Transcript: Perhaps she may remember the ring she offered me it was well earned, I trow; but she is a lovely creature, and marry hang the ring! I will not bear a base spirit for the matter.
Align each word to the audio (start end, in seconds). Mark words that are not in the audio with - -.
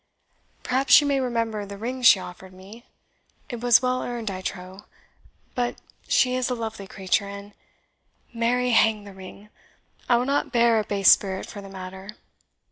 Perhaps 0.63 0.95
she 0.95 1.05
may 1.05 1.19
remember 1.19 1.63
the 1.63 1.77
ring 1.77 2.01
she 2.01 2.19
offered 2.19 2.53
me 2.53 2.87
it 3.49 3.61
was 3.61 3.83
well 3.83 4.01
earned, 4.01 4.31
I 4.31 4.41
trow; 4.41 4.85
but 5.53 5.75
she 6.07 6.33
is 6.35 6.49
a 6.49 6.55
lovely 6.55 6.87
creature, 6.87 7.27
and 7.27 7.53
marry 8.33 8.71
hang 8.71 9.03
the 9.03 9.13
ring! 9.13 9.49
I 10.09 10.17
will 10.17 10.25
not 10.25 10.51
bear 10.51 10.79
a 10.79 10.83
base 10.83 11.11
spirit 11.11 11.45
for 11.45 11.61
the 11.61 11.69
matter. 11.69 12.17